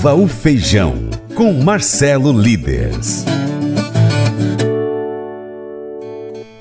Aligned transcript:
Viva 0.00 0.14
o 0.14 0.26
Feijão, 0.26 0.94
com 1.36 1.52
Marcelo 1.52 2.32
Líderes. 2.32 3.22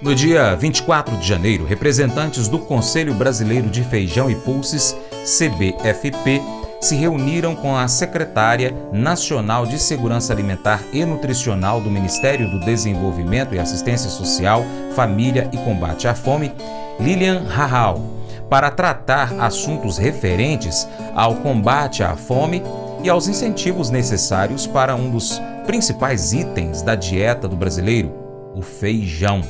No 0.01 0.13
dia 0.13 0.53
24 0.55 1.15
de 1.15 1.25
janeiro, 1.25 1.63
representantes 1.63 2.49
do 2.49 2.59
Conselho 2.59 3.13
Brasileiro 3.13 3.69
de 3.69 3.81
Feijão 3.81 4.29
e 4.29 4.35
Pulses, 4.35 4.93
CBFP, 5.23 6.41
se 6.81 6.95
reuniram 6.95 7.55
com 7.55 7.77
a 7.77 7.87
secretária 7.87 8.75
nacional 8.91 9.65
de 9.65 9.79
Segurança 9.79 10.33
Alimentar 10.33 10.83
e 10.91 11.05
Nutricional 11.05 11.79
do 11.79 11.89
Ministério 11.89 12.51
do 12.51 12.59
Desenvolvimento 12.59 13.55
e 13.55 13.59
Assistência 13.59 14.09
Social, 14.09 14.65
Família 14.97 15.49
e 15.53 15.57
Combate 15.59 16.09
à 16.09 16.13
Fome, 16.13 16.51
Lilian 16.99 17.45
Rahal, 17.47 18.03
para 18.49 18.69
tratar 18.69 19.33
assuntos 19.39 19.97
referentes 19.97 20.85
ao 21.15 21.35
combate 21.35 22.03
à 22.03 22.17
fome 22.17 22.61
e 23.03 23.09
aos 23.09 23.27
incentivos 23.27 23.89
necessários 23.89 24.67
para 24.67 24.95
um 24.95 25.09
dos 25.09 25.41
principais 25.65 26.33
itens 26.33 26.81
da 26.81 26.95
dieta 26.95 27.47
do 27.47 27.55
brasileiro, 27.55 28.11
o 28.53 28.61
feijão. 28.61 29.41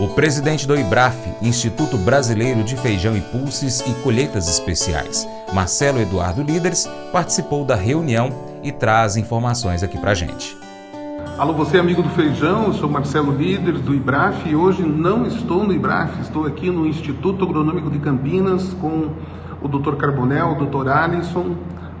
O 0.00 0.08
presidente 0.08 0.66
do 0.66 0.76
IBRAF, 0.76 1.16
Instituto 1.40 1.96
Brasileiro 1.96 2.64
de 2.64 2.76
Feijão 2.76 3.16
e 3.16 3.20
Pulses 3.20 3.80
e 3.80 3.94
Colheitas 4.02 4.48
Especiais, 4.48 5.28
Marcelo 5.52 6.00
Eduardo 6.00 6.42
Líderes, 6.42 6.88
participou 7.12 7.64
da 7.64 7.76
reunião 7.76 8.30
e 8.62 8.72
traz 8.72 9.16
informações 9.16 9.82
aqui 9.82 9.98
pra 9.98 10.14
gente. 10.14 10.56
Alô, 11.38 11.52
você 11.52 11.78
amigo 11.78 12.02
do 12.02 12.08
feijão, 12.10 12.66
eu 12.66 12.72
sou 12.74 12.88
Marcelo 12.88 13.32
Líderes 13.32 13.80
do 13.82 13.94
IBRAF 13.94 14.48
e 14.48 14.56
hoje 14.56 14.82
não 14.82 15.26
estou 15.26 15.64
no 15.64 15.72
IBRAF, 15.72 16.20
estou 16.22 16.46
aqui 16.46 16.70
no 16.70 16.86
Instituto 16.86 17.44
Agronômico 17.44 17.90
de 17.90 17.98
Campinas 17.98 18.72
com 18.74 19.10
o 19.60 19.68
Dr. 19.68 19.96
Carbonel, 19.96 20.56
o 20.58 20.64
Dr. 20.64 20.88
Alisson, 20.88 21.56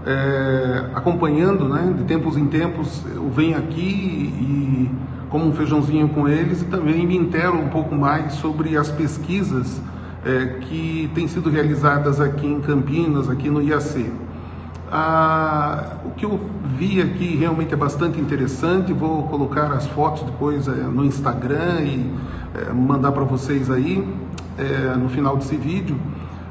é, 0.06 0.90
acompanhando, 0.94 1.68
né, 1.68 1.94
de 1.96 2.04
tempos 2.04 2.36
em 2.36 2.46
tempos 2.46 3.02
eu 3.14 3.30
venho 3.30 3.56
aqui 3.56 3.80
e 3.80 4.90
como 5.30 5.46
um 5.46 5.52
feijãozinho 5.52 6.08
com 6.10 6.28
eles 6.28 6.62
e 6.62 6.66
também 6.66 7.06
me 7.06 7.16
intero 7.16 7.58
um 7.58 7.68
pouco 7.68 7.94
mais 7.94 8.34
sobre 8.34 8.76
as 8.76 8.90
pesquisas 8.90 9.80
é, 10.24 10.58
que 10.60 11.10
têm 11.14 11.26
sido 11.26 11.50
realizadas 11.50 12.20
aqui 12.20 12.46
em 12.46 12.60
Campinas, 12.60 13.28
aqui 13.28 13.50
no 13.50 13.62
IAC. 13.62 14.12
Ah, 14.90 15.96
o 16.04 16.10
que 16.10 16.24
eu 16.24 16.38
vi 16.78 17.00
aqui 17.00 17.36
realmente 17.36 17.74
é 17.74 17.76
bastante 17.76 18.20
interessante. 18.20 18.92
Vou 18.92 19.24
colocar 19.24 19.72
as 19.72 19.86
fotos 19.88 20.22
depois 20.22 20.68
é, 20.68 20.70
no 20.70 21.04
Instagram 21.04 21.80
e 21.80 22.14
é, 22.54 22.72
mandar 22.72 23.12
para 23.12 23.24
vocês 23.24 23.70
aí 23.70 24.06
é, 24.56 24.94
no 24.96 25.08
final 25.08 25.36
desse 25.36 25.56
vídeo. 25.56 25.98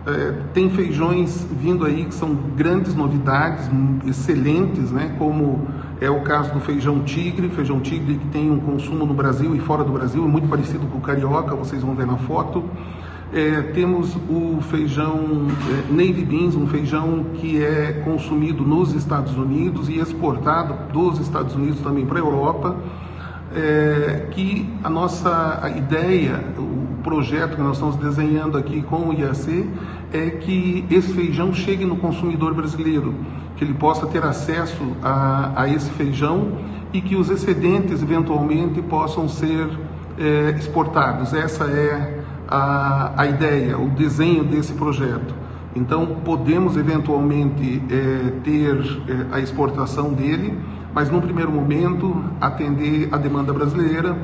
É, 0.05 0.33
tem 0.53 0.69
feijões 0.69 1.47
vindo 1.49 1.85
aí 1.85 2.03
que 2.03 2.13
são 2.13 2.35
grandes 2.57 2.93
novidades, 2.93 3.69
excelentes, 4.05 4.91
né? 4.91 5.15
como 5.17 5.65
é 6.01 6.09
o 6.09 6.21
caso 6.21 6.53
do 6.53 6.59
feijão 6.59 6.99
tigre, 7.03 7.47
feijão 7.49 7.79
tigre 7.79 8.17
que 8.17 8.27
tem 8.27 8.51
um 8.51 8.59
consumo 8.59 9.05
no 9.05 9.13
Brasil 9.13 9.55
e 9.55 9.59
fora 9.59 9.81
do 9.81 9.93
Brasil, 9.93 10.25
é 10.25 10.27
muito 10.27 10.49
parecido 10.49 10.85
com 10.87 10.97
o 10.97 11.01
carioca, 11.01 11.55
vocês 11.55 11.81
vão 11.81 11.95
ver 11.95 12.05
na 12.05 12.17
foto. 12.17 12.65
É, 13.33 13.61
temos 13.73 14.15
o 14.29 14.59
feijão 14.61 15.47
é, 15.69 15.91
navy 15.91 16.25
beans, 16.25 16.55
um 16.55 16.67
feijão 16.67 17.25
que 17.35 17.63
é 17.63 18.01
consumido 18.03 18.63
nos 18.63 18.93
Estados 18.93 19.35
Unidos 19.37 19.87
e 19.87 19.99
exportado 19.99 20.91
dos 20.91 21.17
Estados 21.19 21.55
Unidos 21.55 21.79
também 21.79 22.05
para 22.05 22.19
a 22.19 22.21
Europa. 22.21 22.75
É, 23.55 24.27
que 24.31 24.69
a 24.83 24.89
nossa 24.89 25.71
ideia, 25.77 26.43
o 26.57 26.82
projeto 27.03 27.55
que 27.55 27.61
nós 27.61 27.73
estamos 27.73 27.95
desenhando 27.97 28.57
aqui 28.57 28.81
com 28.81 29.09
o 29.09 29.13
IAC 29.13 29.69
é 30.11 30.29
que 30.29 30.85
esse 30.89 31.13
feijão 31.13 31.53
chegue 31.53 31.85
no 31.85 31.97
consumidor 31.97 32.53
brasileiro, 32.53 33.13
que 33.55 33.63
ele 33.63 33.73
possa 33.73 34.07
ter 34.07 34.23
acesso 34.23 34.95
a, 35.01 35.63
a 35.63 35.69
esse 35.69 35.89
feijão 35.91 36.57
e 36.91 37.01
que 37.01 37.15
os 37.15 37.29
excedentes 37.29 38.01
eventualmente 38.01 38.81
possam 38.81 39.27
ser 39.27 39.67
é, 40.17 40.51
exportados. 40.57 41.33
Essa 41.33 41.65
é 41.65 42.23
a, 42.47 43.13
a 43.21 43.27
ideia, 43.27 43.77
o 43.77 43.89
desenho 43.89 44.43
desse 44.43 44.73
projeto. 44.73 45.35
Então, 45.75 46.17
podemos 46.23 46.77
eventualmente 46.77 47.81
é, 47.89 48.31
ter 48.43 48.77
é, 49.07 49.35
a 49.35 49.39
exportação 49.39 50.13
dele 50.13 50.57
mas 50.93 51.09
num 51.09 51.19
primeiro 51.19 51.51
momento 51.51 52.23
atender 52.39 53.09
a 53.11 53.17
demanda 53.17 53.51
brasileira, 53.51 54.15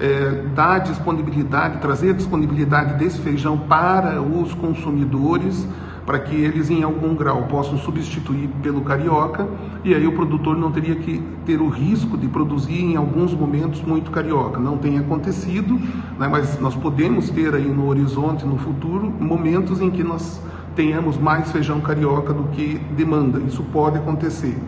é, 0.00 0.44
dar 0.54 0.80
disponibilidade, 0.80 1.78
trazer 1.78 2.14
disponibilidade 2.14 2.94
desse 2.94 3.18
feijão 3.20 3.58
para 3.58 4.20
os 4.20 4.52
consumidores, 4.54 5.66
para 6.04 6.18
que 6.18 6.34
eles 6.34 6.68
em 6.68 6.82
algum 6.82 7.14
grau 7.14 7.44
possam 7.44 7.78
substituir 7.78 8.48
pelo 8.62 8.80
carioca, 8.80 9.46
e 9.84 9.94
aí 9.94 10.06
o 10.06 10.12
produtor 10.12 10.56
não 10.56 10.72
teria 10.72 10.96
que 10.96 11.22
ter 11.46 11.60
o 11.60 11.68
risco 11.68 12.18
de 12.18 12.26
produzir 12.26 12.82
em 12.82 12.96
alguns 12.96 13.32
momentos 13.32 13.80
muito 13.82 14.10
carioca. 14.10 14.58
Não 14.58 14.76
tem 14.76 14.98
acontecido, 14.98 15.78
né, 16.18 16.26
mas 16.28 16.58
nós 16.58 16.74
podemos 16.74 17.30
ter 17.30 17.54
aí 17.54 17.68
no 17.68 17.86
horizonte, 17.86 18.44
no 18.44 18.58
futuro, 18.58 19.12
momentos 19.20 19.80
em 19.80 19.90
que 19.90 20.02
nós 20.02 20.40
tenhamos 20.74 21.18
mais 21.18 21.52
feijão 21.52 21.80
carioca 21.80 22.32
do 22.32 22.44
que 22.44 22.80
demanda. 22.96 23.38
Isso 23.40 23.62
pode 23.62 23.98
acontecer. 23.98 24.58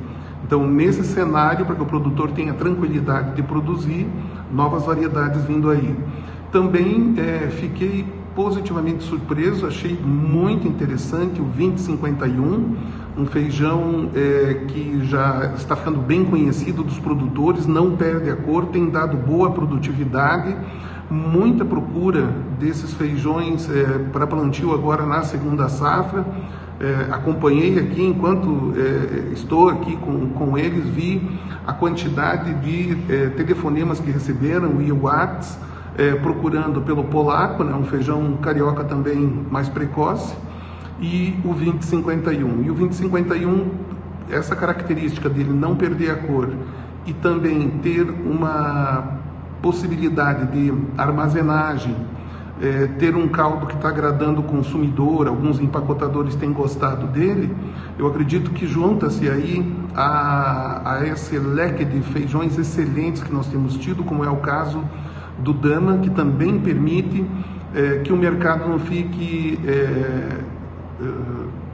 Então, 0.47 0.67
nesse 0.69 1.03
cenário, 1.05 1.65
para 1.65 1.75
que 1.75 1.83
o 1.83 1.87
produtor 1.87 2.31
tenha 2.33 2.53
tranquilidade 2.53 3.35
de 3.35 3.43
produzir, 3.43 4.06
novas 4.54 4.84
variedades 4.84 5.44
vindo 5.44 5.70
aí. 5.70 5.94
Também 6.53 7.15
é, 7.19 7.48
fiquei 7.50 8.06
positivamente 8.34 9.03
surpreso, 9.04 9.66
achei 9.66 9.97
muito 9.97 10.66
interessante 10.66 11.41
o 11.41 11.44
2051, 11.44 12.76
um 13.16 13.26
feijão 13.26 14.10
é, 14.14 14.64
que 14.66 15.04
já 15.04 15.52
está 15.56 15.76
ficando 15.76 15.98
bem 15.98 16.25
conhecido 16.25 16.82
dos 16.82 16.98
produtores, 16.98 17.66
não 17.66 17.97
perde 17.97 18.30
a 18.30 18.36
cor, 18.36 18.66
tem 18.66 18.91
dado 18.91 19.16
boa 19.16 19.50
produtividade, 19.52 20.56
muita 21.08 21.64
procura 21.64 22.22
desses 22.58 22.92
feijões 22.94 23.70
é, 23.70 23.98
para 24.12 24.26
plantio 24.26 24.75
agora 24.75 25.06
na 25.06 25.22
segunda 25.22 25.69
safra. 25.69 26.25
É, 26.80 27.12
acompanhei 27.12 27.78
aqui, 27.78 28.02
enquanto 28.02 28.75
é, 28.76 29.32
estou 29.32 29.69
aqui 29.69 29.96
com, 29.96 30.31
com 30.31 30.58
eles, 30.58 30.84
vi 30.88 31.22
a 31.64 31.72
quantidade 31.72 32.52
de 32.54 32.98
é, 33.08 33.28
telefonemas 33.28 34.00
que 34.00 34.10
receberam 34.10 34.82
e 34.82 34.91
WhatsApp 34.91 35.75
é, 35.96 36.12
procurando 36.16 36.81
pelo 36.81 37.04
polaco, 37.04 37.62
né, 37.62 37.75
um 37.75 37.84
feijão 37.84 38.36
carioca 38.42 38.84
também 38.84 39.46
mais 39.50 39.69
precoce, 39.69 40.34
e 41.00 41.38
o 41.44 41.55
2051. 41.55 42.62
E 42.65 42.71
o 42.71 42.75
2051, 42.75 43.71
essa 44.31 44.55
característica 44.55 45.28
dele 45.28 45.53
não 45.53 45.77
perder 45.77 46.10
a 46.10 46.16
cor 46.16 46.50
e 47.06 47.12
também 47.12 47.69
ter 47.82 48.09
uma 48.09 49.19
possibilidade 49.60 50.47
de 50.53 50.72
armazenagem 50.97 51.94
é, 52.62 52.87
ter 52.99 53.16
um 53.16 53.28
caldo 53.28 53.66
que 53.66 53.75
está 53.75 53.88
agradando 53.88 54.41
o 54.41 54.44
consumidor, 54.44 55.27
alguns 55.27 55.60
empacotadores 55.60 56.34
têm 56.37 56.53
gostado 56.53 57.06
dele, 57.09 57.55
eu 57.99 58.06
acredito 58.06 58.50
que 58.53 58.66
junta-se 58.66 59.28
aí 59.28 59.75
a, 59.94 60.99
a 60.99 61.06
esse 61.06 61.38
leque 61.38 61.84
de 61.84 62.00
feijões 62.00 62.56
excelentes 62.59 63.22
que 63.22 63.32
nós 63.32 63.47
temos 63.49 63.76
tido, 63.76 64.05
como 64.05 64.25
é 64.25 64.31
o 64.31 64.37
caso 64.37 64.82
do 65.38 65.53
Dama, 65.53 65.99
que 65.99 66.11
também 66.11 66.59
permite 66.61 67.25
é, 67.75 67.99
que 67.99 68.12
o 68.12 68.16
mercado 68.16 68.69
não 68.69 68.78
fique 68.78 69.59
é, 69.66 70.38
é, 71.00 71.65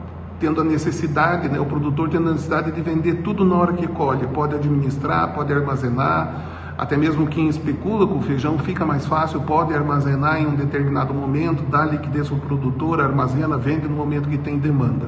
tendo 0.41 0.60
a 0.60 0.64
necessidade, 0.64 1.48
né, 1.48 1.60
o 1.60 1.66
produtor 1.66 2.08
tendo 2.08 2.31
a 2.31 2.32
necessidade 2.32 2.72
de 2.72 2.81
vender 2.81 3.16
tudo 3.22 3.44
na 3.44 3.56
hora 3.56 3.72
que 3.75 3.86
colhe, 3.86 4.26
pode 4.28 4.54
administrar, 4.54 5.34
pode 5.34 5.53
armazenar, 5.53 6.75
até 6.78 6.97
mesmo 6.97 7.26
quem 7.26 7.47
especula 7.47 8.06
com 8.06 8.22
feijão 8.22 8.58
fica 8.58 8.86
mais 8.86 9.04
fácil, 9.06 9.42
pode 9.42 9.75
armazenar 9.75 10.41
em 10.41 10.47
um 10.47 10.54
determinado 10.54 11.12
momento, 11.12 11.62
dá 11.70 11.84
liquidez 11.84 12.28
para 12.28 12.38
o 12.38 12.41
produtor, 12.41 13.03
armazena, 13.03 13.58
vende 13.58 13.86
no 13.86 13.94
momento 13.94 14.31
que 14.31 14.38
tem 14.38 14.58
demanda. 14.58 15.06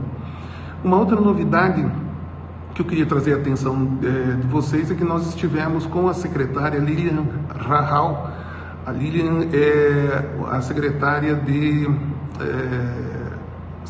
Uma 0.85 0.99
outra 0.99 1.19
novidade 1.19 1.83
que 2.75 2.83
eu 2.83 2.85
queria 2.85 3.07
trazer 3.07 3.35
a 3.35 3.37
atenção 3.37 3.99
é, 4.03 4.37
de 4.37 4.47
vocês 4.49 4.91
é 4.91 4.95
que 4.95 5.05
nós 5.05 5.27
estivemos 5.29 5.87
com 5.87 6.09
a 6.09 6.15
secretária 6.15 6.79
Lilian 6.79 7.25
Rahal. 7.49 8.31
A 8.85 8.91
Lilian 8.91 9.47
é 9.53 10.29
a 10.51 10.61
secretária 10.61 11.35
de 11.37 11.89
é, 12.41 13.12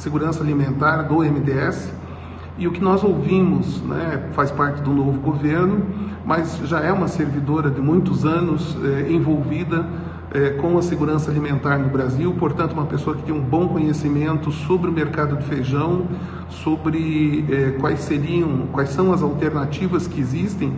Segurança 0.02 0.42
Alimentar 0.42 1.02
do 1.02 1.18
MDS 1.18 1.92
e 2.58 2.66
o 2.66 2.72
que 2.72 2.82
nós 2.82 3.04
ouvimos, 3.04 3.80
né, 3.82 4.30
faz 4.32 4.50
parte 4.50 4.82
do 4.82 4.92
novo 4.92 5.20
governo, 5.20 5.80
mas 6.26 6.58
já 6.64 6.80
é 6.80 6.92
uma 6.92 7.06
servidora 7.06 7.70
de 7.70 7.80
muitos 7.80 8.24
anos 8.24 8.76
é, 8.82 9.12
envolvida 9.12 9.86
é, 10.34 10.50
com 10.50 10.76
a 10.76 10.82
segurança 10.82 11.30
alimentar 11.30 11.78
no 11.78 11.88
Brasil, 11.88 12.34
portanto, 12.36 12.72
uma 12.72 12.86
pessoa 12.86 13.14
que 13.14 13.22
tem 13.22 13.32
um 13.32 13.40
bom 13.40 13.68
conhecimento 13.68 14.50
sobre 14.50 14.90
o 14.90 14.92
mercado 14.92 15.36
de 15.36 15.44
feijão, 15.44 16.08
sobre 16.48 17.44
é, 17.48 17.70
quais 17.78 18.00
seriam, 18.00 18.66
quais 18.72 18.88
são 18.88 19.12
as 19.12 19.22
alternativas 19.22 20.08
que 20.08 20.20
existem 20.20 20.72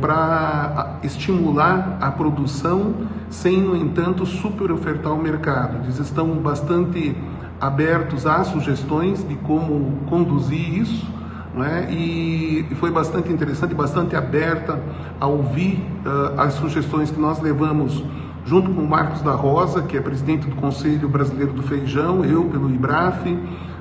para 0.00 1.00
estimular 1.02 1.98
a 2.00 2.12
produção, 2.12 2.94
sem, 3.28 3.60
no 3.60 3.74
entanto, 3.74 4.24
super 4.24 4.70
ofertar 4.70 5.12
o 5.12 5.20
mercado. 5.20 5.82
Eles 5.82 5.98
estão 5.98 6.28
bastante 6.36 7.16
abertos 7.60 8.26
a 8.26 8.44
sugestões 8.44 9.26
de 9.26 9.34
como 9.36 10.04
conduzir 10.06 10.78
isso 10.78 11.06
né? 11.54 11.88
e 11.90 12.66
foi 12.76 12.90
bastante 12.90 13.32
interessante, 13.32 13.74
bastante 13.74 14.14
aberta 14.14 14.80
a 15.20 15.26
ouvir 15.26 15.84
uh, 16.06 16.40
as 16.40 16.54
sugestões 16.54 17.10
que 17.10 17.20
nós 17.20 17.40
levamos 17.40 18.02
junto 18.44 18.72
com 18.72 18.80
o 18.80 18.88
Marcos 18.88 19.20
da 19.20 19.32
Rosa, 19.32 19.82
que 19.82 19.96
é 19.96 20.00
presidente 20.00 20.48
do 20.48 20.56
Conselho 20.56 21.08
Brasileiro 21.08 21.52
do 21.52 21.62
Feijão, 21.62 22.24
eu 22.24 22.44
pelo 22.44 22.70
IBRAF, 22.70 23.36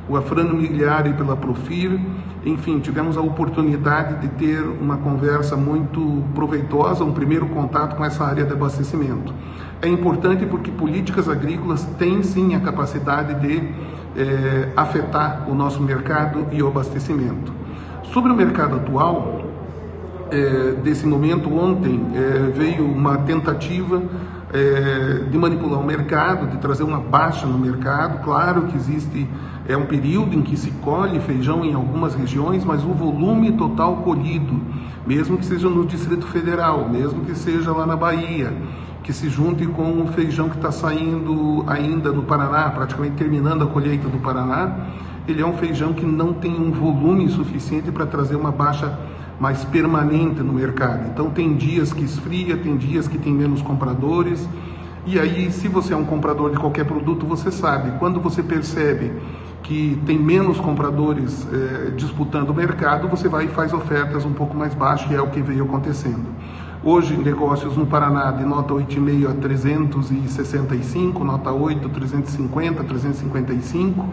o 0.09 0.17
Afrano 0.17 0.55
Miliari 0.55 1.13
pela 1.13 1.37
Profir, 1.37 1.99
enfim, 2.47 2.79
tivemos 2.79 3.17
a 3.17 3.21
oportunidade 3.21 4.21
de 4.21 4.27
ter 4.29 4.61
uma 4.61 4.97
conversa 4.97 5.57
muito 5.57 6.23
proveitosa, 6.33 7.03
um 7.03 7.11
primeiro 7.11 7.47
contato 7.47 7.95
com 7.95 8.05
essa 8.05 8.23
área 8.23 8.45
de 8.45 8.53
abastecimento. 8.53 9.33
É 9.81 9.87
importante 9.87 10.45
porque 10.45 10.71
políticas 10.71 11.27
agrícolas 11.27 11.83
têm 11.97 12.23
sim 12.23 12.55
a 12.55 12.59
capacidade 12.59 13.35
de 13.41 13.57
eh, 14.15 14.69
afetar 14.75 15.45
o 15.47 15.53
nosso 15.53 15.81
mercado 15.81 16.47
e 16.51 16.63
o 16.63 16.67
abastecimento. 16.67 17.51
Sobre 18.13 18.31
o 18.31 18.35
mercado 18.35 18.77
atual, 18.77 19.41
eh, 20.31 20.75
desse 20.81 21.05
momento, 21.05 21.53
ontem 21.53 22.01
eh, 22.15 22.51
veio 22.55 22.85
uma 22.85 23.17
tentativa 23.19 24.01
é, 24.53 25.25
de 25.29 25.37
manipular 25.37 25.79
o 25.79 25.85
mercado, 25.85 26.47
de 26.47 26.57
trazer 26.57 26.83
uma 26.83 26.99
baixa 26.99 27.45
no 27.45 27.57
mercado. 27.57 28.23
Claro 28.23 28.63
que 28.63 28.77
existe 28.77 29.27
é 29.67 29.75
um 29.75 29.85
período 29.85 30.33
em 30.33 30.41
que 30.41 30.55
se 30.55 30.71
colhe 30.71 31.19
feijão 31.19 31.65
em 31.65 31.73
algumas 31.73 32.15
regiões, 32.15 32.63
mas 32.63 32.83
o 32.83 32.93
volume 32.93 33.51
total 33.51 33.97
colhido, 33.97 34.61
mesmo 35.05 35.37
que 35.37 35.45
seja 35.45 35.69
no 35.69 35.85
Distrito 35.85 36.25
Federal, 36.27 36.87
mesmo 36.87 37.25
que 37.25 37.35
seja 37.35 37.71
lá 37.73 37.85
na 37.85 37.95
Bahia, 37.95 38.53
que 39.03 39.11
se 39.11 39.29
junte 39.29 39.65
com 39.67 40.01
o 40.01 40.07
feijão 40.07 40.49
que 40.49 40.55
está 40.55 40.71
saindo 40.71 41.65
ainda 41.67 42.11
no 42.11 42.23
Paraná, 42.23 42.69
praticamente 42.69 43.15
terminando 43.15 43.63
a 43.63 43.67
colheita 43.67 44.07
do 44.07 44.19
Paraná, 44.19 44.87
ele 45.27 45.41
é 45.41 45.45
um 45.45 45.53
feijão 45.53 45.93
que 45.93 46.05
não 46.05 46.33
tem 46.33 46.55
um 46.55 46.71
volume 46.71 47.27
suficiente 47.29 47.91
para 47.91 48.05
trazer 48.05 48.37
uma 48.37 48.51
baixa 48.51 48.97
mais 49.37 49.65
permanente 49.65 50.41
no 50.41 50.53
mercado. 50.53 51.09
Então 51.09 51.29
tem 51.29 51.55
dias 51.55 51.91
que 51.91 52.03
esfria, 52.03 52.55
tem 52.57 52.77
dias 52.77 53.07
que 53.07 53.17
tem 53.17 53.33
menos 53.33 53.61
compradores. 53.61 54.47
E 55.05 55.19
aí, 55.19 55.51
se 55.51 55.67
você 55.67 55.93
é 55.93 55.97
um 55.97 56.05
comprador 56.05 56.51
de 56.51 56.57
qualquer 56.57 56.85
produto, 56.85 57.25
você 57.25 57.51
sabe, 57.51 57.97
quando 57.99 58.19
você 58.19 58.41
percebe 58.41 59.11
que 59.63 60.01
tem 60.05 60.17
menos 60.17 60.59
compradores 60.59 61.47
eh, 61.51 61.91
disputando 61.95 62.51
o 62.51 62.53
mercado, 62.53 63.07
você 63.07 63.27
vai 63.27 63.45
e 63.45 63.47
faz 63.49 63.73
ofertas 63.73 64.23
um 64.25 64.33
pouco 64.33 64.55
mais 64.55 64.73
baixas, 64.73 65.11
e 65.11 65.15
é 65.15 65.21
o 65.21 65.27
que 65.27 65.41
veio 65.41 65.65
acontecendo. 65.65 66.25
Hoje, 66.83 67.17
negócios 67.17 67.75
no 67.75 67.85
Paraná 67.85 68.31
de 68.31 68.45
nota 68.45 68.73
8,5 68.73 69.29
a 69.29 69.33
365, 69.33 71.23
nota 71.23 71.51
8, 71.51 71.89
350, 71.89 72.83
355, 72.83 74.05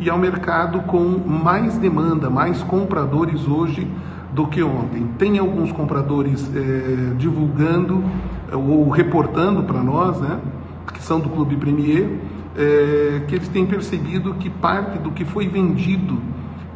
e 0.00 0.08
é 0.08 0.14
um 0.14 0.18
mercado 0.18 0.80
com 0.80 1.00
mais 1.26 1.76
demanda, 1.76 2.30
mais 2.30 2.62
compradores 2.62 3.46
hoje 3.46 3.86
do 4.32 4.46
que 4.46 4.62
ontem. 4.62 5.06
Tem 5.18 5.38
alguns 5.38 5.70
compradores 5.70 6.50
é, 6.54 7.14
divulgando 7.16 8.02
é, 8.50 8.56
ou 8.56 8.88
reportando 8.88 9.62
para 9.62 9.82
nós, 9.82 10.20
né, 10.20 10.40
que 10.92 11.02
são 11.02 11.20
do 11.20 11.28
Clube 11.28 11.56
Premier, 11.56 12.18
é, 12.58 13.22
que 13.28 13.36
eles 13.36 13.48
têm 13.48 13.64
percebido 13.64 14.34
que 14.34 14.50
parte 14.50 14.98
do 14.98 15.12
que 15.12 15.24
foi 15.24 15.46
vendido 15.46 16.20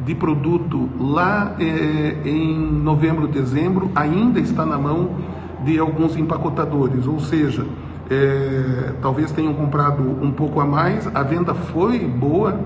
de 0.05 0.15
produto 0.15 0.89
lá 0.97 1.55
é, 1.59 2.17
em 2.25 2.57
novembro, 2.57 3.27
dezembro, 3.27 3.91
ainda 3.93 4.39
está 4.39 4.65
na 4.65 4.77
mão 4.77 5.17
de 5.63 5.77
alguns 5.77 6.15
empacotadores, 6.15 7.05
ou 7.05 7.19
seja, 7.19 7.65
é, 8.09 8.93
talvez 9.01 9.31
tenham 9.31 9.53
comprado 9.53 10.03
um 10.21 10.31
pouco 10.31 10.59
a 10.59 10.65
mais, 10.65 11.07
a 11.13 11.23
venda 11.23 11.53
foi 11.53 11.99
boa 11.99 12.59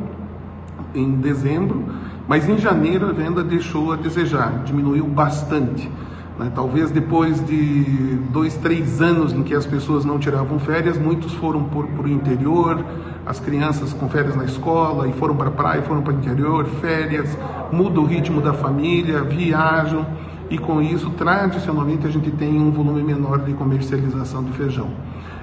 em 0.93 1.15
dezembro, 1.15 1.85
mas 2.27 2.47
em 2.47 2.57
janeiro 2.57 3.07
a 3.07 3.11
venda 3.11 3.43
deixou 3.43 3.93
a 3.93 3.95
desejar, 3.95 4.63
diminuiu 4.63 5.05
bastante. 5.05 5.89
Né? 6.37 6.51
Talvez 6.53 6.91
depois 6.91 7.43
de 7.45 7.83
dois, 8.31 8.55
três 8.55 9.01
anos 9.01 9.33
em 9.33 9.43
que 9.43 9.55
as 9.55 9.65
pessoas 9.65 10.05
não 10.05 10.19
tiravam 10.19 10.59
férias, 10.59 10.97
muitos 10.97 11.33
foram 11.33 11.63
para 11.63 12.03
o 12.03 12.07
interior, 12.07 12.83
as 13.25 13.39
crianças 13.39 13.91
com 13.93 14.07
férias 14.07 14.35
na 14.35 14.45
escola, 14.45 15.07
e 15.07 15.13
foram 15.13 15.35
para 15.35 15.49
a 15.49 15.51
praia, 15.51 15.81
foram 15.81 16.01
para 16.01 16.13
o 16.13 16.17
interior, 16.17 16.65
férias, 16.79 17.37
muda 17.71 17.99
o 17.99 18.05
ritmo 18.05 18.41
da 18.41 18.53
família, 18.53 19.23
viajam, 19.23 20.05
e 20.49 20.57
com 20.57 20.81
isso, 20.81 21.09
tradicionalmente, 21.11 22.07
a 22.07 22.09
gente 22.09 22.31
tem 22.31 22.57
um 22.57 22.71
volume 22.71 23.03
menor 23.03 23.39
de 23.39 23.53
comercialização 23.53 24.43
de 24.43 24.53
feijão. 24.53 24.89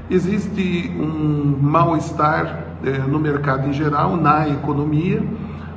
Existe 0.08 0.90
um 0.98 1.58
mal-estar 1.60 2.64
eh, 2.82 2.98
no 3.06 3.18
mercado 3.18 3.68
em 3.68 3.72
geral, 3.72 4.16
na 4.16 4.48
economia, 4.48 5.22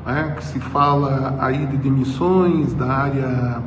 né, 0.06 0.34
que 0.38 0.44
se 0.46 0.60
fala 0.60 1.36
aí 1.42 1.66
de 1.66 1.76
demissões 1.76 2.74
da 2.74 2.88
área 2.88 3.62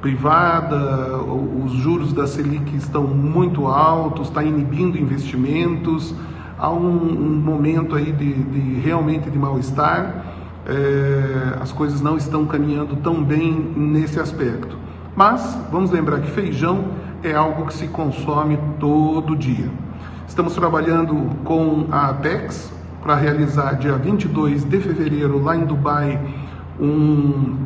privada, 0.00 1.18
os 1.18 1.72
juros 1.72 2.12
da 2.12 2.26
Selic 2.26 2.74
estão 2.76 3.04
muito 3.04 3.66
altos, 3.66 4.28
está 4.28 4.42
inibindo 4.42 4.98
investimentos, 4.98 6.14
há 6.58 6.70
um, 6.70 6.88
um 6.88 7.40
momento 7.40 7.94
aí 7.94 8.12
de, 8.12 8.32
de 8.32 8.80
realmente 8.80 9.30
de 9.30 9.38
mal-estar, 9.38 10.24
é, 10.66 11.58
as 11.60 11.72
coisas 11.72 12.00
não 12.00 12.16
estão 12.16 12.46
caminhando 12.46 12.96
tão 12.96 13.22
bem 13.22 13.52
nesse 13.76 14.18
aspecto. 14.18 14.76
Mas 15.14 15.58
vamos 15.70 15.90
lembrar 15.90 16.20
que 16.20 16.30
feijão 16.30 16.84
é 17.22 17.34
algo 17.34 17.66
que 17.66 17.74
se 17.74 17.88
consome 17.88 18.58
todo 18.78 19.36
dia. 19.36 19.70
Estamos 20.26 20.54
trabalhando 20.54 21.14
com 21.44 21.86
a 21.90 22.08
Apex, 22.08 22.72
para 23.02 23.14
realizar 23.14 23.74
dia 23.74 23.96
22 23.96 24.64
de 24.64 24.78
fevereiro 24.78 25.42
lá 25.42 25.56
em 25.56 25.64
Dubai 25.64 26.20
um 26.78 27.56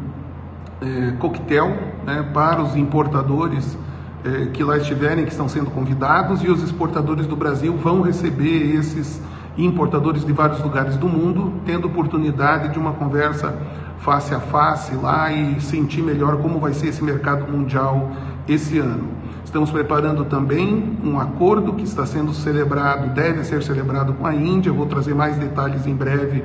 é, 0.85 1.13
coquetel 1.19 1.71
né, 2.05 2.29
para 2.35 2.63
os 2.63 2.77
importadores 2.77 3.77
é, 4.25 4.47
que 4.47 4.63
lá 4.63 4.77
estiverem, 4.77 5.25
que 5.25 5.31
estão 5.31 5.49
sendo 5.49 5.71
convidados, 5.71 6.43
e 6.43 6.49
os 6.49 6.63
exportadores 6.63 7.27
do 7.27 7.37
Brasil 7.37 7.77
vão 7.77 8.03
receber 8.03 8.75
esses 8.77 9.21
importadores 9.57 10.25
de 10.25 10.33
vários 10.33 10.61
lugares 10.61 10.97
do 10.97 11.09
mundo, 11.09 11.53
tendo 11.65 11.87
oportunidade 11.87 12.73
de 12.73 12.79
uma 12.79 12.93
conversa 12.93 13.57
face 13.99 14.35
a 14.35 14.41
face 14.41 14.95
lá 14.97 15.33
e 15.33 15.61
sentir 15.61 16.03
melhor 16.03 16.37
como 16.39 16.59
vai 16.59 16.75
ser 16.75 16.89
esse 16.89 17.03
mercado 17.03 17.51
mundial 17.51 18.11
esse 18.47 18.79
ano. 18.79 19.09
Estamos 19.45 19.71
preparando 19.71 20.25
também 20.25 20.99
um 21.05 21.19
acordo 21.19 21.75
que 21.75 21.85
está 21.85 22.05
sendo 22.05 22.35
celebrado, 22.35 23.15
deve 23.15 23.45
ser 23.45 23.63
celebrado 23.63 24.13
com 24.15 24.27
a 24.27 24.35
Índia. 24.35 24.73
Vou 24.73 24.87
trazer 24.87 25.15
mais 25.15 25.37
detalhes 25.37 25.87
em 25.87 25.95
breve 25.95 26.45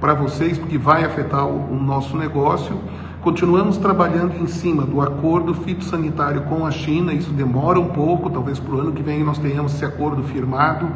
para 0.00 0.12
vocês, 0.12 0.58
porque 0.58 0.76
vai 0.76 1.04
afetar 1.04 1.46
o, 1.46 1.76
nosso 1.76 2.16
negócio. 2.16 2.76
Continuamos 3.22 3.76
trabalhando 3.78 4.36
em 4.36 4.46
cima 4.46 4.84
do 4.84 5.00
acordo 5.00 5.52
fitossanitário 5.52 6.42
com 6.42 6.64
a 6.64 6.70
China, 6.70 7.12
isso 7.12 7.32
demora 7.32 7.78
um 7.80 7.88
pouco, 7.88 8.30
talvez 8.30 8.60
para 8.60 8.76
o 8.76 8.80
ano 8.80 8.92
que 8.92 9.02
vem 9.02 9.24
nós 9.24 9.38
tenhamos 9.38 9.74
esse 9.74 9.84
acordo 9.84 10.22
firmado 10.22 10.88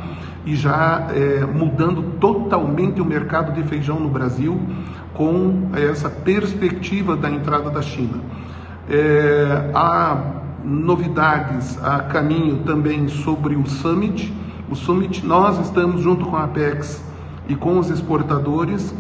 e 0.47 0.55
já 0.55 1.09
é, 1.11 1.45
mudando 1.45 2.01
totalmente 2.21 3.01
o 3.01 3.05
mercado 3.05 3.53
de 3.53 3.69
feijão 3.69 3.99
no 3.99 4.09
Brasil 4.09 4.61
com 5.15 5.69
essa 5.75 6.09
perspectiva 6.09 7.17
da 7.17 7.29
entrada 7.29 7.71
da 7.71 7.83
China. 7.83 8.21
É, 8.89 9.71
a 9.75 10.43
novidades 10.65 11.77
a 11.83 12.01
caminho 12.01 12.59
também 12.59 13.09
sobre 13.09 13.57
o 13.57 13.67
Summit. 13.67 14.33
O 14.71 14.77
Summit, 14.77 15.27
nós 15.27 15.59
estamos 15.59 16.01
junto 16.01 16.27
com 16.27 16.37
a 16.37 16.45
Apex 16.45 17.05
e 17.49 17.57
com 17.57 17.79
os 17.81 17.91
exportadores, 17.91 18.95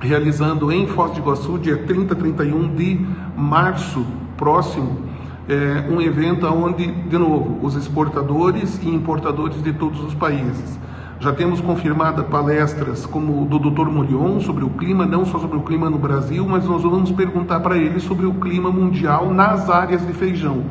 realizando 0.00 0.70
em 0.70 0.86
Foz 0.86 1.12
do 1.12 1.18
Iguaçu, 1.18 1.58
dia 1.58 1.76
30 1.76 2.14
31 2.14 2.74
de 2.74 3.06
março 3.36 4.06
próximo, 4.36 5.02
é, 5.48 5.86
um 5.90 6.00
evento 6.00 6.46
onde, 6.46 6.86
de 6.86 7.18
novo, 7.18 7.58
os 7.64 7.74
exportadores 7.74 8.80
e 8.82 8.88
importadores 8.88 9.62
de 9.62 9.72
todos 9.72 10.02
os 10.02 10.14
países. 10.14 10.78
Já 11.20 11.32
temos 11.32 11.60
confirmada 11.60 12.22
palestras 12.22 13.04
como 13.04 13.44
do 13.46 13.58
Dr. 13.58 13.90
Molion 13.90 14.38
sobre 14.38 14.64
o 14.64 14.70
clima, 14.70 15.04
não 15.04 15.24
só 15.24 15.40
sobre 15.40 15.56
o 15.56 15.62
clima 15.62 15.90
no 15.90 15.98
Brasil, 15.98 16.46
mas 16.46 16.64
nós 16.64 16.82
vamos 16.82 17.10
perguntar 17.10 17.58
para 17.58 17.76
ele 17.76 17.98
sobre 17.98 18.24
o 18.24 18.34
clima 18.34 18.70
mundial 18.70 19.34
nas 19.34 19.68
áreas 19.68 20.06
de 20.06 20.12
feijão. 20.12 20.62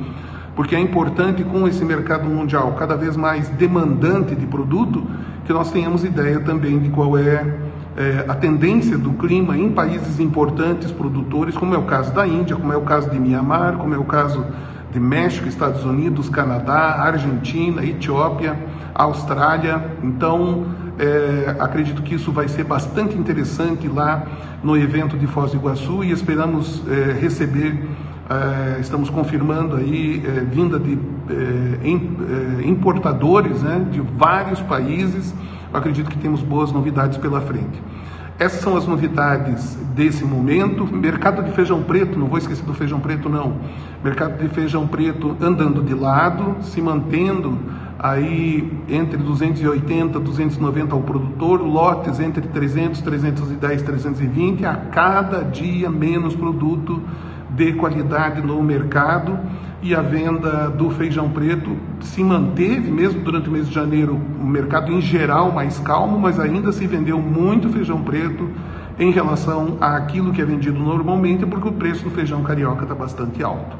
Porque 0.55 0.74
é 0.74 0.79
importante 0.79 1.43
com 1.43 1.67
esse 1.67 1.84
mercado 1.84 2.29
mundial 2.29 2.74
cada 2.79 2.96
vez 2.96 3.17
mais 3.17 3.50
demandante 3.50 4.36
de 4.36 4.46
produto, 4.48 5.03
que 5.46 5.51
nós 5.51 5.69
tenhamos 5.69 6.05
ideia 6.05 6.39
também 6.39 6.79
de 6.79 6.89
qual 6.89 7.17
é, 7.17 7.46
é 7.98 8.25
a 8.27 8.36
tendência 8.36 8.96
do 8.96 9.13
clima 9.13 9.58
em 9.58 9.72
países 9.72 10.20
importantes 10.20 10.92
produtores, 10.92 11.58
como 11.58 11.74
é 11.74 11.77
o 11.80 11.84
caso 11.84 12.13
da 12.13 12.27
Índia, 12.27 12.56
como 12.56 12.72
é 12.72 12.77
o 12.77 12.82
caso 12.82 13.10
de 13.10 13.20
Mianmar, 13.20 13.77
como 13.77 13.94
é 13.96 13.98
o 13.98 14.04
caso 14.04 14.46
de 14.92 15.00
México, 15.00 15.48
Estados 15.48 15.84
Unidos, 15.84 16.30
Canadá, 16.30 17.01
Argentina, 17.01 17.84
Etiópia 17.84 18.56
Austrália. 18.94 19.84
Então, 20.04 20.68
é, 21.00 21.56
acredito 21.60 22.01
que 22.04 22.16
isso 22.16 22.32
vai 22.32 22.48
ser 22.48 22.63
bastante 22.63 23.18
interessante 23.18 23.88
lá 23.88 24.25
no 24.63 24.77
evento 24.77 25.18
de 25.18 25.25
Foz 25.27 25.51
do 25.51 25.58
Iguaçu 25.58 26.04
e 26.04 26.12
esperamos 26.12 26.84
é, 26.88 27.13
receber, 27.13 27.84
é, 28.30 28.80
estamos 28.80 29.10
confirmando 29.10 29.75
aí, 29.75 30.24
é, 30.25 30.42
vinda 30.42 30.80
de 30.80 30.98
é, 31.30 32.62
é, 32.62 32.68
importadores 32.68 33.62
né, 33.62 33.86
de 33.92 34.01
vários 34.01 34.60
países. 34.62 35.34
Acredito 35.77 36.10
que 36.10 36.17
temos 36.17 36.41
boas 36.41 36.72
novidades 36.72 37.17
pela 37.17 37.41
frente. 37.41 37.81
Essas 38.39 38.62
são 38.62 38.77
as 38.77 38.86
novidades 38.86 39.75
desse 39.96 40.24
momento. 40.24 40.86
Mercado 40.86 41.41
de 41.41 41.51
feijão 41.51 41.81
preto, 41.81 42.19
não 42.19 42.27
vou 42.27 42.38
esquecer 42.38 42.63
do 42.63 42.74
feijão 42.74 43.00
preto 43.00 43.27
não. 43.27 43.55
Mercado 44.03 44.38
de 44.38 44.48
feijão 44.50 44.88
preto 44.88 45.36
andando 45.41 45.81
de 45.81 45.96
lado, 45.96 46.55
se 46.62 46.79
mantendo 46.79 47.57
aí 48.00 48.72
entre 48.88 49.18
280 49.18 50.18
e 50.18 50.22
290 50.22 50.94
ao 50.94 51.01
produtor, 51.01 51.62
lotes 51.62 52.20
entre 52.20 52.48
300, 52.48 53.01
310, 53.01 53.82
320, 53.82 54.66
a 54.66 54.75
cada 54.75 55.44
dia 55.44 55.89
menos 55.89 56.36
produto 56.36 57.01
de 57.50 57.74
qualidade 57.74 58.42
no 58.42 58.62
mercado 58.62 59.38
e 59.82 59.96
a 59.96 60.01
venda 60.01 60.70
do 60.70 60.89
feijão 60.89 61.30
preto 61.30 61.75
se 62.01 62.24
manteve 62.24 62.92
mesmo 62.92 63.22
durante 63.22 63.50
o 63.50 63.51
mês 63.51 63.68
de 63.68 63.74
janeiro, 63.74 64.20
o 64.42 64.46
mercado 64.46 64.92
em 64.92 65.01
geral 65.01 65.51
mais 65.51 65.80
calmo, 65.80 66.20
mas 66.20 66.39
ainda 66.39 66.72
se 66.72 66.86
vendeu 66.86 67.20
muito 67.20 67.70
feijão 67.70 68.01
preto 68.01 68.50
em 69.00 69.12
relação 69.12 69.77
àquilo 69.80 70.34
que 70.34 70.42
é 70.42 70.46
vendido 70.46 70.80
normalmente, 70.80 71.46
porque 71.46 71.68
o 71.68 71.72
preço 71.72 72.04
do 72.04 72.10
feijão 72.10 72.42
carioca 72.42 72.84
está 72.84 72.96
bastante 72.96 73.44
alto. 73.44 73.77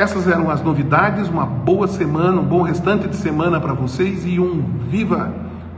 Essas 0.00 0.26
eram 0.26 0.50
as 0.50 0.62
novidades, 0.62 1.28
uma 1.28 1.44
boa 1.44 1.86
semana, 1.86 2.40
um 2.40 2.44
bom 2.44 2.62
restante 2.62 3.06
de 3.06 3.14
semana 3.14 3.60
para 3.60 3.74
vocês 3.74 4.24
e 4.24 4.40
um 4.40 4.64
viva 4.88 5.30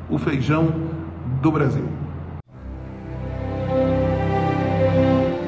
o 0.09 0.17
feijão 0.17 0.73
do 1.43 1.51
Brasil. 1.51 1.83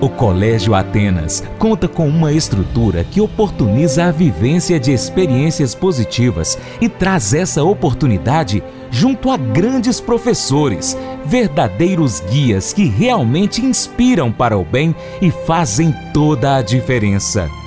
O 0.00 0.08
Colégio 0.08 0.74
Atenas 0.74 1.44
conta 1.56 1.86
com 1.86 2.08
uma 2.08 2.32
estrutura 2.32 3.04
que 3.04 3.20
oportuniza 3.20 4.06
a 4.06 4.10
vivência 4.10 4.80
de 4.80 4.90
experiências 4.92 5.72
positivas 5.72 6.58
e 6.80 6.88
traz 6.88 7.32
essa 7.32 7.62
oportunidade 7.62 8.60
junto 8.90 9.30
a 9.30 9.36
grandes 9.36 10.00
professores, 10.00 10.98
verdadeiros 11.24 12.18
guias 12.28 12.72
que 12.72 12.86
realmente 12.86 13.64
inspiram 13.64 14.32
para 14.32 14.58
o 14.58 14.64
bem 14.64 14.96
e 15.22 15.30
fazem 15.30 15.94
toda 16.12 16.56
a 16.56 16.60
diferença. 16.60 17.48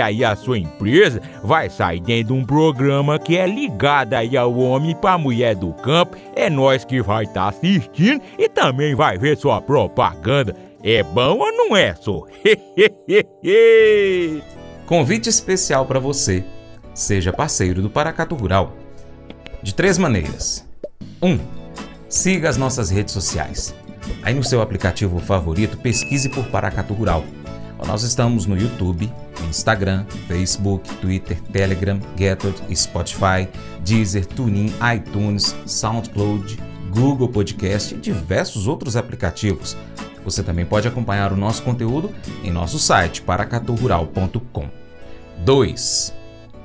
aí 0.00 0.24
a 0.24 0.34
sua 0.34 0.58
empresa 0.58 1.20
vai 1.42 1.68
sair 1.68 2.00
dentro 2.00 2.34
de 2.34 2.40
um 2.40 2.44
programa 2.44 3.18
que 3.18 3.36
é 3.36 3.46
ligado 3.46 4.14
aí 4.14 4.36
ao 4.36 4.54
homem 4.56 4.94
para 4.94 5.18
mulher 5.18 5.54
do 5.54 5.72
campo. 5.74 6.16
É 6.34 6.48
nós 6.48 6.84
que 6.84 7.02
vai 7.02 7.24
estar 7.24 7.42
tá 7.42 7.48
assistindo 7.48 8.22
e 8.38 8.48
também 8.48 8.94
vai 8.94 9.18
ver 9.18 9.36
sua 9.36 9.60
propaganda. 9.60 10.54
É 10.82 11.02
bom 11.02 11.38
ou 11.38 11.52
não 11.52 11.76
é, 11.76 11.94
só? 11.94 12.26
Convite 14.86 15.28
especial 15.28 15.84
para 15.86 16.00
você. 16.00 16.42
Seja 16.94 17.32
parceiro 17.32 17.82
do 17.82 17.90
Paracato 17.90 18.34
Rural. 18.34 18.72
De 19.62 19.74
três 19.74 19.98
maneiras. 19.98 20.66
1. 21.22 21.28
Um, 21.28 21.38
siga 22.08 22.48
as 22.48 22.56
nossas 22.56 22.90
redes 22.90 23.12
sociais. 23.12 23.74
Aí 24.22 24.34
no 24.34 24.42
seu 24.42 24.62
aplicativo 24.62 25.18
favorito, 25.18 25.76
pesquise 25.76 26.28
por 26.28 26.44
Paracato 26.46 26.94
Rural 26.94 27.24
nós 27.86 28.02
estamos 28.02 28.46
no 28.46 28.56
YouTube, 28.56 29.12
Instagram, 29.48 30.04
Facebook, 30.26 30.88
Twitter, 30.96 31.40
Telegram, 31.52 31.98
Getter, 32.16 32.52
Spotify, 32.74 33.48
Deezer, 33.84 34.26
TuneIn, 34.26 34.72
iTunes, 34.94 35.54
SoundCloud, 35.66 36.58
Google 36.90 37.28
Podcast 37.28 37.94
e 37.94 37.98
diversos 37.98 38.66
outros 38.66 38.96
aplicativos. 38.96 39.76
Você 40.24 40.42
também 40.42 40.66
pode 40.66 40.86
acompanhar 40.86 41.32
o 41.32 41.36
nosso 41.36 41.62
conteúdo 41.62 42.10
em 42.44 42.50
nosso 42.50 42.78
site 42.78 43.22
paracaturural.com. 43.22 44.68
2. 45.44 46.14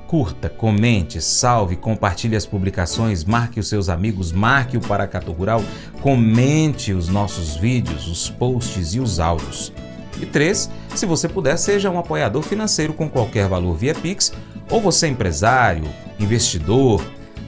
Curta, 0.06 0.48
comente, 0.48 1.20
salve, 1.20 1.74
compartilhe 1.74 2.36
as 2.36 2.46
publicações, 2.46 3.24
marque 3.24 3.58
os 3.58 3.68
seus 3.68 3.88
amigos, 3.88 4.30
marque 4.30 4.76
o 4.76 4.80
Paracatu 4.80 5.32
Rural, 5.32 5.64
comente 6.00 6.92
os 6.92 7.08
nossos 7.08 7.56
vídeos, 7.56 8.06
os 8.06 8.30
posts 8.30 8.94
e 8.94 9.00
os 9.00 9.18
áudios. 9.18 9.72
E 10.20 10.26
3. 10.26 10.70
Se 10.94 11.06
você 11.06 11.28
puder, 11.28 11.56
seja 11.56 11.90
um 11.90 11.98
apoiador 11.98 12.42
financeiro 12.42 12.92
com 12.92 13.08
qualquer 13.08 13.48
valor 13.48 13.74
via 13.74 13.94
Pix, 13.94 14.32
ou 14.70 14.80
você 14.80 15.06
é 15.06 15.08
empresário, 15.10 15.84
investidor, 16.18 17.02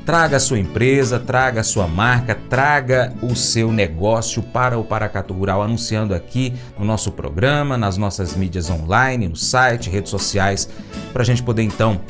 traga 0.09 0.39
a 0.39 0.41
sua 0.41 0.59
empresa, 0.59 1.19
traga 1.19 1.61
a 1.61 1.65
sua 1.65 1.87
marca, 1.87 2.35
traga 2.49 3.13
o 3.21 3.37
seu 3.37 3.71
negócio 3.71 4.43
para 4.43 4.79
o 4.79 4.83
Paracatu 4.83 5.35
Rural, 5.35 5.63
anunciando 5.63 6.15
aqui 6.15 6.55
no 6.79 6.85
nosso 6.87 7.13
programa, 7.13 7.77
nas 7.77 7.99
nossas 7.99 8.35
mídias 8.35 8.71
online, 8.71 9.29
no 9.29 9.37
site, 9.37 9.91
redes 9.91 10.11
sociais, 10.11 10.67
para 11.13 11.21
a 11.21 11.27
gente 11.27 11.43
poder 11.43 11.63
então 11.63 12.01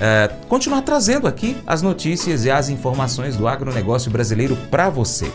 é, 0.00 0.28
continuar 0.48 0.82
trazendo 0.82 1.28
aqui 1.28 1.56
as 1.66 1.80
notícias 1.80 2.44
e 2.44 2.50
as 2.50 2.68
informações 2.68 3.36
do 3.36 3.46
agronegócio 3.46 4.10
brasileiro 4.10 4.56
para 4.68 4.90
você. 4.90 5.30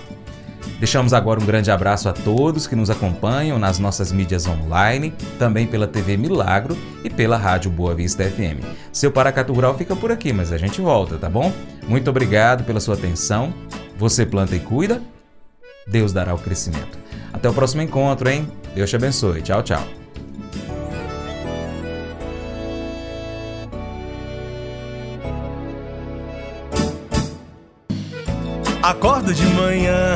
Deixamos 0.80 1.14
agora 1.14 1.42
um 1.42 1.46
grande 1.46 1.70
abraço 1.70 2.08
a 2.08 2.14
todos 2.14 2.66
que 2.66 2.76
nos 2.76 2.90
acompanham 2.90 3.60
nas 3.60 3.80
nossas 3.80 4.14
mídias 4.14 4.48
online, 4.48 5.14
também 5.38 5.68
pela 5.68 5.86
TV 5.86 6.16
Milagro 6.16 6.78
e 7.04 7.10
pela 7.10 7.36
Rádio 7.36 7.70
Boa 7.70 7.94
Vista 7.94 8.24
FM. 8.24 8.64
Seu 8.90 9.12
Paracatu 9.12 9.52
Rural 9.52 9.78
fica 9.78 9.94
por 9.94 10.10
aqui, 10.10 10.32
mas 10.32 10.54
a 10.54 10.58
gente 10.58 10.80
volta, 10.80 11.18
tá 11.18 11.30
bom? 11.30 11.52
Muito 11.86 12.10
obrigado 12.10 12.64
pela 12.64 12.80
sua 12.80 12.96
atenção. 12.96 13.54
Você 13.98 14.26
planta 14.26 14.56
e 14.56 14.60
cuida, 14.62 15.02
Deus 15.86 16.14
dará 16.14 16.34
o 16.34 16.40
crescimento. 16.40 16.98
Até 17.34 17.50
o 17.50 17.54
próximo 17.54 17.82
encontro, 17.82 18.30
hein? 18.30 18.48
Deus 18.74 18.90
te 18.90 18.96
abençoe. 18.96 19.42
Tchau, 19.42 19.62
tchau. 19.62 19.84
Acordo 28.82 29.34
de 29.34 29.46
manhã 29.46 30.16